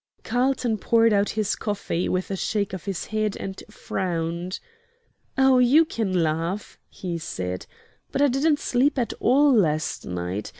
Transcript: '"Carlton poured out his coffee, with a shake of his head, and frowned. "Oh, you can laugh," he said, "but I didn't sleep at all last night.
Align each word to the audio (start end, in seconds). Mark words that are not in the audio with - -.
'"Carlton 0.23 0.79
poured 0.79 1.13
out 1.13 1.29
his 1.37 1.55
coffee, 1.55 2.09
with 2.09 2.31
a 2.31 2.35
shake 2.35 2.73
of 2.73 2.85
his 2.85 3.05
head, 3.13 3.37
and 3.39 3.61
frowned. 3.69 4.59
"Oh, 5.37 5.59
you 5.59 5.85
can 5.85 6.11
laugh," 6.23 6.79
he 6.89 7.19
said, 7.19 7.67
"but 8.11 8.19
I 8.19 8.27
didn't 8.27 8.57
sleep 8.57 8.97
at 8.97 9.13
all 9.21 9.53
last 9.53 10.07
night. 10.07 10.49